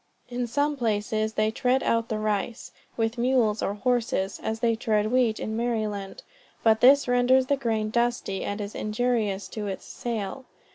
In 0.29 0.47
some 0.47 0.77
places, 0.77 1.33
they 1.33 1.51
tread 1.51 1.83
out 1.83 2.09
the 2.09 2.17
rice, 2.17 2.71
with 2.97 3.19
mules 3.19 3.61
or 3.61 3.75
horses, 3.75 4.39
as 4.41 4.59
they 4.59 4.75
tread 4.75 5.11
wheat 5.11 5.39
in 5.39 5.55
Maryland; 5.55 6.23
but 6.63 6.81
this 6.81 7.07
renders 7.07 7.45
the 7.45 7.55
grain 7.55 7.91
dusty, 7.91 8.43
and 8.43 8.59
is 8.59 8.73
injurious 8.73 9.47
to 9.49 9.67
its 9.67 9.85
sale. 9.85 10.45